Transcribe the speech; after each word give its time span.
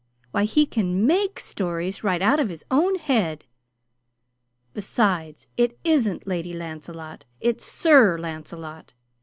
Why, 0.31 0.45
he 0.45 0.65
can 0.65 1.05
MAKE 1.05 1.39
stories 1.39 2.03
right 2.03 2.23
out 2.23 2.39
of 2.39 2.49
his 2.49 2.65
own 2.71 2.95
head! 2.95 3.45
Besides, 4.73 5.47
it 5.57 5.77
isn't 5.83 6.25
'Lady 6.25 6.53
Lancelot,' 6.53 7.25
it's 7.39 7.63
'Sir 7.65 8.17
Lancelot.' 8.17 8.95